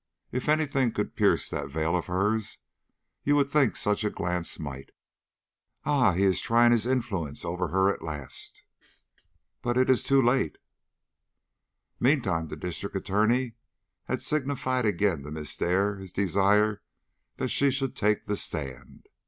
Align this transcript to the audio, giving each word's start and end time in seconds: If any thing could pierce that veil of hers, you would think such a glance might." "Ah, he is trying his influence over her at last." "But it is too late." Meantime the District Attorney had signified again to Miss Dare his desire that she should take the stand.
If 0.31 0.49
any 0.49 0.65
thing 0.65 0.93
could 0.93 1.15
pierce 1.15 1.47
that 1.51 1.69
veil 1.69 1.95
of 1.95 2.07
hers, 2.07 2.57
you 3.23 3.35
would 3.35 3.51
think 3.51 3.75
such 3.75 4.03
a 4.03 4.09
glance 4.09 4.57
might." 4.57 4.89
"Ah, 5.85 6.13
he 6.13 6.23
is 6.23 6.41
trying 6.41 6.71
his 6.71 6.87
influence 6.87 7.45
over 7.45 7.67
her 7.67 7.87
at 7.93 8.01
last." 8.01 8.63
"But 9.61 9.77
it 9.77 9.91
is 9.91 10.01
too 10.01 10.19
late." 10.19 10.57
Meantime 11.99 12.47
the 12.47 12.55
District 12.55 12.95
Attorney 12.95 13.53
had 14.05 14.23
signified 14.23 14.85
again 14.87 15.21
to 15.21 15.29
Miss 15.29 15.55
Dare 15.55 15.97
his 15.97 16.11
desire 16.11 16.81
that 17.37 17.49
she 17.49 17.69
should 17.69 17.95
take 17.95 18.25
the 18.25 18.37
stand. 18.37 19.05